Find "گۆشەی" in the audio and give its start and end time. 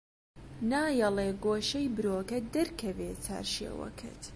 1.45-1.93